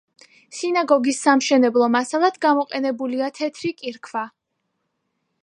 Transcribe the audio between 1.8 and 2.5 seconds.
მასალად